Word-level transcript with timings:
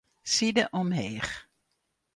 Side 0.33 0.63
omheech. 0.79 1.31